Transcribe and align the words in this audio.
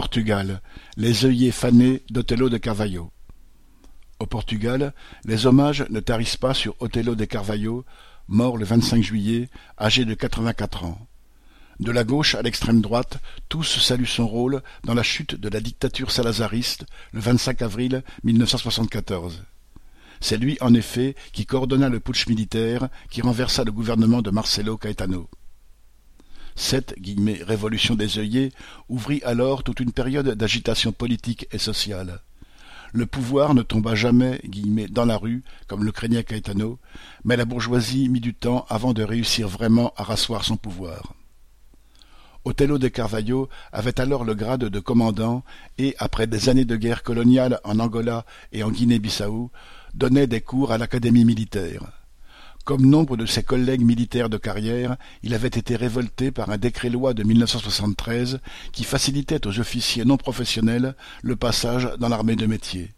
Portugal, 0.00 0.62
les 0.96 1.26
œillets 1.26 1.50
fanés 1.50 2.02
d'Othello 2.08 2.48
de 2.48 2.56
Carvalho. 2.56 3.12
Au 4.18 4.24
Portugal, 4.24 4.94
les 5.26 5.44
hommages 5.44 5.84
ne 5.90 6.00
tarissent 6.00 6.38
pas 6.38 6.54
sur 6.54 6.74
Othello 6.80 7.14
de 7.14 7.26
Carvalho, 7.26 7.84
mort 8.26 8.56
le 8.56 8.64
25 8.64 9.02
juillet, 9.02 9.50
âgé 9.78 10.06
de 10.06 10.14
84 10.14 10.84
ans. 10.84 11.06
De 11.80 11.92
la 11.92 12.02
gauche 12.02 12.34
à 12.34 12.40
l'extrême 12.40 12.80
droite, 12.80 13.18
tous 13.50 13.78
saluent 13.78 14.06
son 14.06 14.26
rôle 14.26 14.62
dans 14.84 14.94
la 14.94 15.02
chute 15.02 15.34
de 15.34 15.50
la 15.50 15.60
dictature 15.60 16.10
salazariste 16.10 16.86
le 17.12 17.20
25 17.20 17.60
avril 17.60 18.02
1974. 18.24 19.42
C'est 20.22 20.38
lui, 20.38 20.56
en 20.62 20.72
effet, 20.72 21.14
qui 21.34 21.44
coordonna 21.44 21.90
le 21.90 22.00
putsch 22.00 22.26
militaire 22.26 22.88
qui 23.10 23.20
renversa 23.20 23.64
le 23.64 23.72
gouvernement 23.72 24.22
de 24.22 24.30
Marcelo 24.30 24.78
Caetano. 24.78 25.28
Cette 26.56 26.94
«révolution 27.46 27.94
des 27.94 28.18
œillets 28.18 28.52
ouvrit 28.88 29.22
alors 29.24 29.62
toute 29.62 29.80
une 29.80 29.92
période 29.92 30.34
d'agitation 30.34 30.92
politique 30.92 31.46
et 31.52 31.58
sociale. 31.58 32.20
Le 32.92 33.06
pouvoir 33.06 33.54
ne 33.54 33.62
tomba 33.62 33.94
jamais 33.94 34.40
dans 34.90 35.04
la 35.04 35.16
rue, 35.16 35.44
comme 35.68 35.84
le 35.84 35.92
craignait 35.92 36.24
Caetano, 36.24 36.78
mais 37.24 37.36
la 37.36 37.44
bourgeoisie 37.44 38.08
mit 38.08 38.20
du 38.20 38.34
temps 38.34 38.66
avant 38.68 38.92
de 38.92 39.04
réussir 39.04 39.48
vraiment 39.48 39.92
à 39.96 40.02
rasseoir 40.02 40.44
son 40.44 40.56
pouvoir. 40.56 41.14
Othello 42.44 42.78
de 42.78 42.88
Carvalho 42.88 43.48
avait 43.70 44.00
alors 44.00 44.24
le 44.24 44.34
grade 44.34 44.64
de 44.64 44.80
commandant 44.80 45.44
et, 45.78 45.94
après 45.98 46.26
des 46.26 46.48
années 46.48 46.64
de 46.64 46.76
guerre 46.76 47.02
coloniale 47.02 47.60
en 47.64 47.78
Angola 47.78 48.24
et 48.52 48.62
en 48.62 48.70
Guinée-Bissau, 48.70 49.50
donnait 49.94 50.26
des 50.26 50.40
cours 50.40 50.72
à 50.72 50.78
l'académie 50.78 51.24
militaire. 51.24 51.99
Comme 52.70 52.86
nombre 52.86 53.16
de 53.16 53.26
ses 53.26 53.42
collègues 53.42 53.82
militaires 53.82 54.28
de 54.28 54.36
carrière, 54.36 54.96
il 55.24 55.34
avait 55.34 55.48
été 55.48 55.74
révolté 55.74 56.30
par 56.30 56.50
un 56.50 56.56
décret-loi 56.56 57.14
de 57.14 57.24
1973 57.24 58.38
qui 58.70 58.84
facilitait 58.84 59.44
aux 59.44 59.58
officiers 59.58 60.04
non 60.04 60.16
professionnels 60.16 60.94
le 61.22 61.34
passage 61.34 61.88
dans 61.98 62.08
l'armée 62.08 62.36
de 62.36 62.46
métier. 62.46 62.92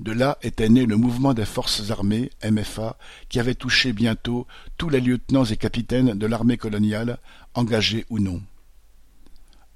De 0.00 0.12
là 0.12 0.36
était 0.42 0.68
né 0.68 0.84
le 0.84 0.96
mouvement 0.98 1.32
des 1.32 1.46
forces 1.46 1.90
armées, 1.90 2.28
MFA, 2.44 2.98
qui 3.30 3.40
avait 3.40 3.54
touché 3.54 3.94
bientôt 3.94 4.46
tous 4.76 4.90
les 4.90 5.00
lieutenants 5.00 5.46
et 5.46 5.56
capitaines 5.56 6.18
de 6.18 6.26
l'armée 6.26 6.58
coloniale, 6.58 7.16
engagés 7.54 8.04
ou 8.10 8.18
non. 8.18 8.42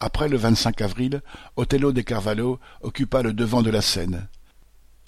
Après 0.01 0.29
le 0.29 0.37
25 0.37 0.83
avril, 0.83 1.23
Othello 1.57 1.93
de 1.93 2.03
Carvalho 2.03 2.61
occupa 2.83 3.23
le 3.23 3.33
devant 3.33 3.63
de 3.63 3.71
la 3.71 3.81
scène. 3.81 4.29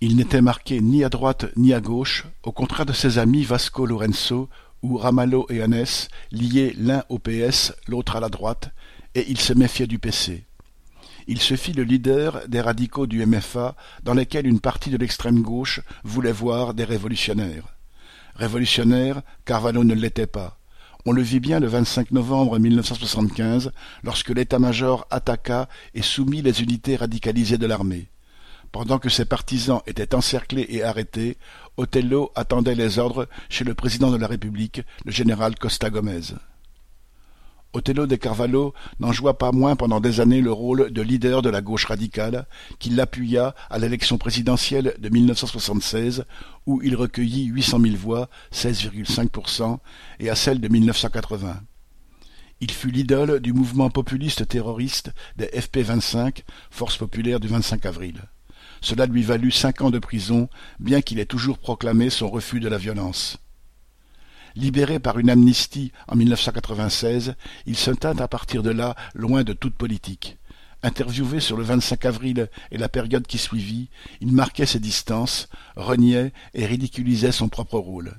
Il 0.03 0.17
n'était 0.17 0.43
marqué 0.43 0.83
ni 0.83 1.05
à 1.05 1.09
droite 1.09 1.47
ni 1.57 1.73
à 1.73 1.81
gauche, 1.81 2.27
au 2.43 2.53
contraire 2.53 2.85
de 2.85 2.93
ses 2.93 3.17
amis 3.17 3.45
Vasco 3.45 3.87
Lorenzo 3.87 4.51
ou 4.83 4.99
Ramalho 4.99 5.47
et 5.49 5.63
Hannes, 5.63 5.87
liés 6.31 6.75
l'un 6.79 7.03
au 7.09 7.19
PS, 7.19 7.73
l'autre 7.89 8.17
à 8.17 8.21
la 8.21 8.29
droite, 8.29 8.73
et 9.15 9.25
il 9.31 9.41
se 9.41 9.55
méfiait 9.55 9.87
du 9.87 9.99
PC. 9.99 10.45
Il 11.27 11.41
se 11.41 11.57
fit 11.57 11.73
le 11.73 11.83
leader 11.83 12.47
des 12.47 12.61
radicaux 12.61 13.07
du 13.07 13.25
MFA, 13.25 13.75
dans 14.03 14.13
lesquels 14.13 14.47
une 14.47 14.61
partie 14.61 14.91
de 14.91 14.99
l'extrême 14.99 15.41
gauche 15.41 15.81
voulait 16.05 16.31
voir 16.31 16.75
des 16.75 16.85
révolutionnaires. 16.85 17.75
Révolutionnaire, 18.35 19.23
Carvalho 19.47 19.83
ne 19.83 19.95
l'était 19.95 20.27
pas. 20.27 20.59
On 21.07 21.13
le 21.13 21.23
vit 21.23 21.41
bien 21.41 21.59
le 21.59 21.69
25 21.69 22.11
novembre 22.11 22.59
1975, 22.59 23.73
lorsque 24.05 24.29
l'état-major 24.29 25.07
attaqua 25.11 25.71
et 25.95 26.03
soumit 26.03 26.43
les 26.43 26.63
unités 26.63 26.97
radicalisées 26.97 27.57
de 27.57 27.67
l'armée. 27.67 28.11
Pendant 28.77 28.99
que 28.99 29.09
ses 29.09 29.25
partisans 29.25 29.81
étaient 29.87 30.15
encerclés 30.15 30.67
et 30.69 30.83
arrêtés, 30.83 31.39
Othello 31.79 32.31
attendait 32.35 32.75
les 32.75 32.99
ordres 32.99 33.27
chez 33.49 33.65
le 33.65 33.73
président 33.73 34.11
de 34.11 34.19
la 34.19 34.27
République, 34.27 34.83
le 35.07 35.13
général 35.13 35.55
Costa 35.55 35.89
Gomez. 35.89 36.35
Othello 37.73 38.07
de 38.07 38.17
Carvalho 38.17 38.75
n'en 39.01 39.13
joua 39.13 39.39
pas 39.39 39.51
moins 39.51 39.77
pendant 39.77 39.99
des 39.99 40.21
années 40.21 40.43
le 40.43 40.53
rôle 40.53 40.91
de 40.93 41.01
leader 41.01 41.41
de 41.41 41.49
la 41.49 41.63
gauche 41.63 41.87
radicale, 41.87 42.47
qui 42.79 42.91
l'appuya 42.91 43.55
à 43.71 43.79
l'élection 43.79 44.19
présidentielle 44.19 44.95
de 44.99 45.09
1976, 45.09 46.27
où 46.67 46.83
il 46.83 46.97
recueillit 46.97 47.47
800 47.47 47.81
000 47.81 47.97
voix, 47.97 48.29
16,5%, 48.53 49.79
et 50.21 50.29
à 50.29 50.35
celle 50.35 50.61
de 50.61 50.69
1980. 50.69 51.63
Il 52.61 52.71
fut 52.71 52.91
l'idole 52.91 53.41
du 53.41 53.55
mouvement 53.55 53.89
populiste 53.89 54.47
terroriste 54.47 55.13
des 55.37 55.47
FP25, 55.47 56.43
Force 56.71 56.99
populaire 56.99 57.41
du 57.41 57.49
25 57.49 57.87
avril. 57.87 58.21
Cela 58.81 59.07
lui 59.07 59.23
valut 59.23 59.51
cinq 59.51 59.83
ans 59.83 59.91
de 59.91 59.99
prison, 59.99 60.49
bien 60.81 61.03
qu'il 61.03 61.19
ait 61.19 61.27
toujours 61.27 61.59
proclamé 61.59 62.11
son 62.11 62.29
refus 62.29 62.61
de 62.61 62.69
la 62.69 62.79
violence. 62.79 63.39
Libéré 64.55 64.99
par 64.99 65.19
une 65.19 65.29
amnistie 65.29 65.93
en 66.09 66.17
1996, 66.17 67.35
il 67.67 67.77
se 67.77 67.91
tint 67.91 68.17
à 68.17 68.29
partir 68.29 68.63
de 68.63 68.71
là 68.71 68.97
loin 69.15 69.45
de 69.45 69.53
toute 69.53 69.75
politique. 69.75 70.39
Interviewé 70.83 71.41
sur 71.41 71.57
le 71.57 71.65
25 71.65 72.05
avril 72.05 72.49
et 72.71 72.79
la 72.79 72.89
période 72.89 73.27
qui 73.27 73.39
suivit, 73.39 73.91
il 74.21 74.33
marquait 74.33 74.67
ses 74.67 74.79
distances, 74.79 75.49
reniait 75.75 76.33
et 76.55 76.65
ridiculisait 76.65 77.33
son 77.33 77.49
propre 77.49 77.79
rôle. 77.79 78.15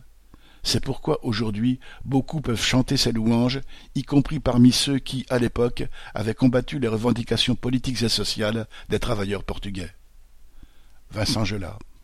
C'est 0.63 0.83
pourquoi 0.83 1.23
aujourd'hui 1.23 1.79
beaucoup 2.03 2.41
peuvent 2.41 2.61
chanter 2.61 2.97
ses 2.97 3.13
louanges, 3.13 3.61
y 3.95 4.03
compris 4.03 4.39
parmi 4.39 4.71
ceux 4.71 4.99
qui, 4.99 5.25
à 5.29 5.39
l'époque, 5.39 5.85
avaient 6.13 6.33
combattu 6.33 6.77
les 6.77 6.89
revendications 6.89 7.55
politiques 7.55 8.01
et 8.01 8.09
sociales 8.09 8.67
des 8.89 8.99
travailleurs 8.99 9.43
portugais. 9.43 9.91
Vincent 11.09 11.47
Gelat. 11.47 11.96